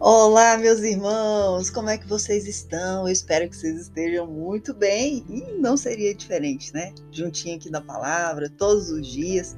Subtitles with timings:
[0.00, 3.08] Olá, meus irmãos, como é que vocês estão?
[3.08, 6.94] Eu espero que vocês estejam muito bem e não seria diferente, né?
[7.10, 9.56] Juntinho aqui da palavra, todos os dias,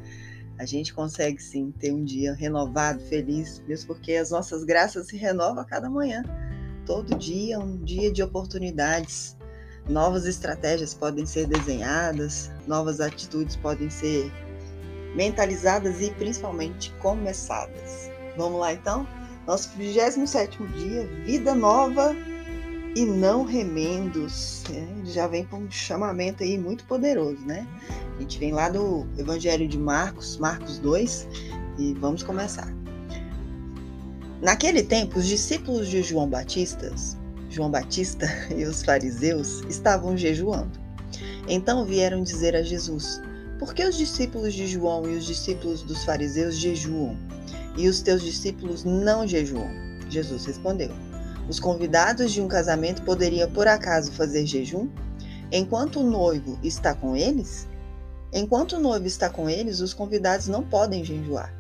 [0.59, 5.17] a gente consegue sim ter um dia renovado, feliz, mesmo porque as nossas graças se
[5.19, 6.23] renovam a cada manhã.
[6.87, 9.37] Todo dia, um dia de oportunidades.
[9.91, 14.33] Novas estratégias podem ser desenhadas, novas atitudes podem ser
[15.15, 18.11] mentalizadas e principalmente começadas.
[18.39, 19.07] Vamos lá então?
[19.51, 22.15] Nosso 27 dia, vida nova
[22.95, 24.63] e não remendos.
[24.71, 27.67] É, já vem com um chamamento aí muito poderoso, né?
[28.17, 31.27] A gente vem lá do Evangelho de Marcos, Marcos 2,
[31.81, 32.73] e vamos começar.
[34.41, 36.95] Naquele tempo, os discípulos de João Batista,
[37.49, 40.79] João Batista e os fariseus estavam jejuando.
[41.49, 43.21] Então vieram dizer a Jesus:
[43.59, 47.19] Por que os discípulos de João e os discípulos dos fariseus jejuam?
[47.77, 49.71] E os teus discípulos não jejuam?
[50.09, 50.91] Jesus respondeu:
[51.49, 54.89] Os convidados de um casamento poderiam por acaso fazer jejum?
[55.53, 57.69] Enquanto o noivo está com eles?
[58.33, 61.53] Enquanto o noivo está com eles, os convidados não podem jejuar.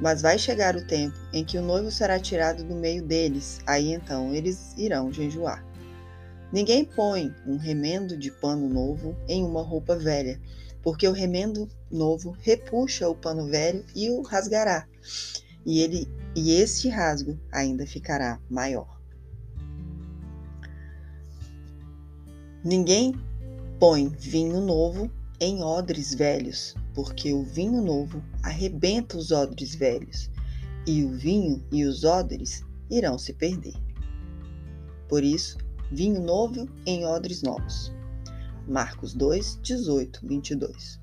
[0.00, 3.92] Mas vai chegar o tempo em que o noivo será tirado do meio deles, aí
[3.92, 5.64] então eles irão jejuar.
[6.52, 10.40] Ninguém põe um remendo de pano novo em uma roupa velha,
[10.82, 14.86] porque o remendo novo repuxa o pano velho e o rasgará,
[15.64, 19.00] e ele e este rasgo ainda ficará maior.
[22.64, 23.14] Ninguém
[23.78, 30.30] põe vinho novo em odres velhos, porque o vinho novo arrebenta os odres velhos,
[30.86, 33.74] e o vinho e os odres irão se perder.
[35.08, 35.56] Por isso,
[35.90, 37.92] vinho novo em odres novos.
[38.68, 41.00] Marcos 2, 18, 22.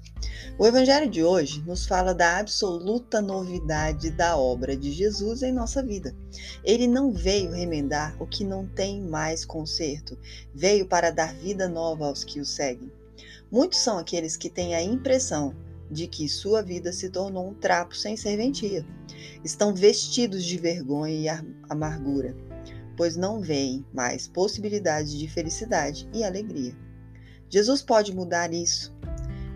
[0.57, 5.83] O Evangelho de hoje nos fala da absoluta novidade da obra de Jesus em nossa
[5.83, 6.15] vida.
[6.63, 10.17] Ele não veio remendar o que não tem mais conserto,
[10.53, 12.91] veio para dar vida nova aos que o seguem.
[13.51, 15.55] Muitos são aqueles que têm a impressão
[15.89, 18.85] de que sua vida se tornou um trapo sem serventia.
[19.43, 22.35] Estão vestidos de vergonha e amargura,
[22.95, 26.75] pois não veem mais possibilidades de felicidade e alegria.
[27.49, 28.95] Jesus pode mudar isso.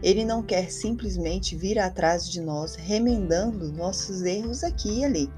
[0.01, 5.29] Ele não quer simplesmente vir atrás de nós remendando nossos erros aqui e ali.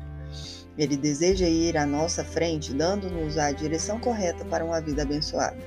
[0.78, 5.58] Ele deseja ir à nossa frente, dando-nos a direção correta para uma vida abençoada.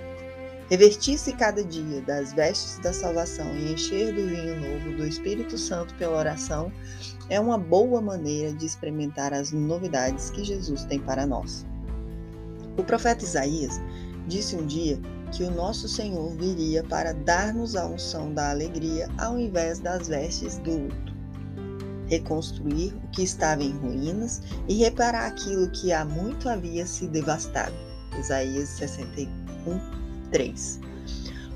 [0.69, 5.95] Revertir-se cada dia das vestes da salvação e encher do vinho novo do Espírito Santo
[5.95, 6.73] pela oração
[7.29, 11.65] é uma boa maneira de experimentar as novidades que Jesus tem para nós.
[12.77, 13.81] O profeta Isaías
[14.27, 15.01] disse um dia
[15.33, 20.59] que o nosso Senhor viria para dar-nos a unção da alegria ao invés das vestes
[20.59, 21.15] do luto,
[22.07, 27.75] reconstruir o que estava em ruínas e reparar aquilo que há muito havia se devastado.
[28.19, 29.29] Isaías 61,
[30.31, 30.81] 3.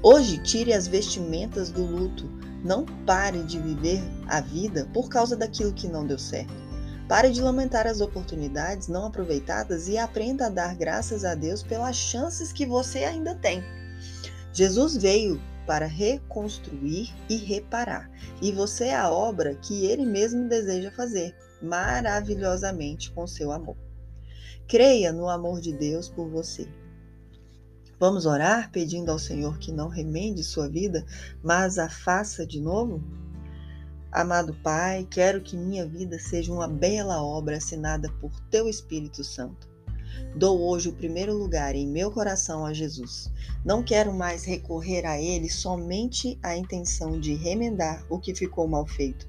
[0.03, 2.29] Hoje, tire as vestimentas do luto.
[2.65, 6.70] Não pare de viver a vida por causa daquilo que não deu certo.
[7.11, 11.97] Pare de lamentar as oportunidades não aproveitadas e aprenda a dar graças a Deus pelas
[11.97, 13.65] chances que você ainda tem.
[14.53, 18.09] Jesus veio para reconstruir e reparar,
[18.41, 23.77] e você é a obra que ele mesmo deseja fazer maravilhosamente com seu amor.
[24.69, 26.69] Creia no amor de Deus por você.
[27.99, 31.05] Vamos orar pedindo ao Senhor que não remende sua vida,
[31.43, 33.03] mas a faça de novo?
[34.13, 39.69] Amado Pai, quero que minha vida seja uma bela obra assinada por Teu Espírito Santo.
[40.35, 43.31] Dou hoje o primeiro lugar em meu coração a Jesus.
[43.65, 48.85] Não quero mais recorrer a Ele somente a intenção de remendar o que ficou mal
[48.85, 49.29] feito.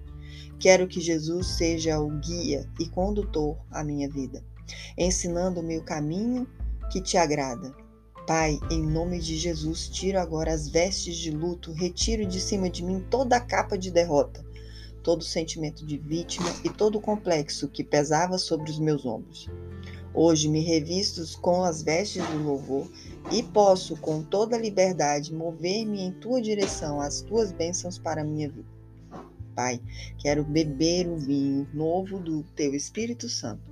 [0.59, 4.43] Quero que Jesus seja o guia e condutor à minha vida,
[4.97, 6.47] ensinando-me o caminho
[6.91, 7.71] que te agrada.
[8.25, 12.83] Pai, em nome de Jesus, tiro agora as vestes de luto, retiro de cima de
[12.83, 14.49] mim toda a capa de derrota
[15.03, 19.49] todo sentimento de vítima e todo o complexo que pesava sobre os meus ombros.
[20.13, 22.89] Hoje me revisto com as vestes do louvor
[23.31, 28.49] e posso, com toda liberdade, mover-me em tua direção, as tuas bênçãos para a minha
[28.49, 28.67] vida.
[29.55, 29.79] Pai,
[30.19, 33.71] quero beber o vinho novo do teu Espírito Santo.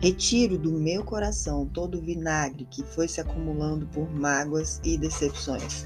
[0.00, 5.84] Retiro do meu coração todo o vinagre que foi se acumulando por mágoas e decepções.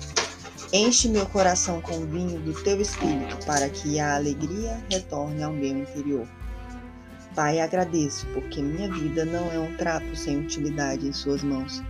[0.72, 5.52] Enche meu coração com o vinho do teu espírito, para que a alegria retorne ao
[5.52, 6.28] meu interior.
[7.34, 11.82] Pai, agradeço, porque minha vida não é um trapo sem utilidade em Suas mãos.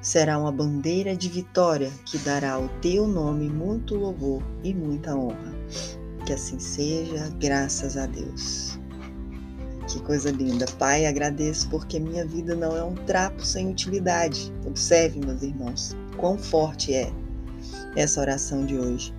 [0.00, 5.54] Será uma bandeira de vitória que dará ao teu nome muito louvor e muita honra.
[6.24, 8.78] Que assim seja, graças a Deus.
[9.88, 10.66] Que coisa linda.
[10.78, 14.52] Pai, agradeço porque minha vida não é um trapo sem utilidade.
[14.64, 17.12] Observe, meus irmãos, quão forte é
[17.96, 19.12] essa oração de hoje.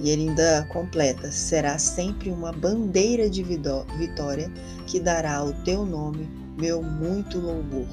[0.00, 4.50] E ele ainda completa: será sempre uma bandeira de vitória
[4.86, 6.28] que dará ao teu nome
[6.58, 7.86] meu muito louvor.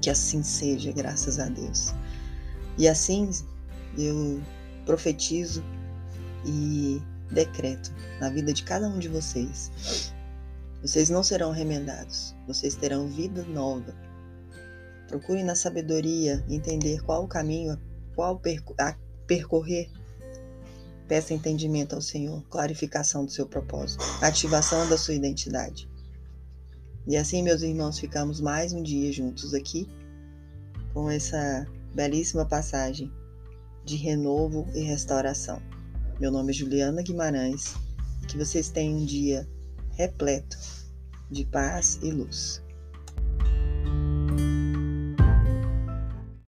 [0.00, 1.94] Que assim seja, graças a Deus.
[2.76, 3.30] E assim
[3.96, 4.40] eu
[4.86, 5.62] profetizo
[6.46, 10.12] e decreto na vida de cada um de vocês.
[10.80, 13.94] Vocês não serão remendados, vocês terão vida nova.
[15.08, 17.78] Procure na sabedoria entender qual o caminho,
[18.18, 18.42] qual
[19.28, 19.88] percorrer
[21.06, 25.88] Peça entendimento ao Senhor, clarificação do seu propósito, ativação da sua identidade.
[27.06, 29.88] E assim, meus irmãos, ficamos mais um dia juntos aqui
[30.92, 33.10] com essa belíssima passagem
[33.84, 35.62] de renovo e restauração.
[36.18, 37.74] Meu nome é Juliana Guimarães
[38.26, 39.48] que vocês tenham um dia
[39.92, 40.58] repleto
[41.30, 42.60] de paz e luz.